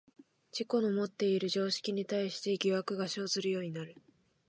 [0.51, 4.01] 自己のもっている常識に対して疑惑が生ずるようになる。